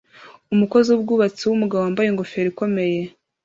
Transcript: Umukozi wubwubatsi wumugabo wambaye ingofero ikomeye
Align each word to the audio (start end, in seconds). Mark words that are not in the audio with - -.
Umukozi 0.53 0.87
wubwubatsi 0.91 1.43
wumugabo 1.49 1.81
wambaye 1.83 2.07
ingofero 2.09 2.47
ikomeye 2.53 2.99